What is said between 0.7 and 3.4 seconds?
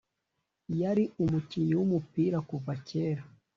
yari umukinnyi w’umupira kuva kera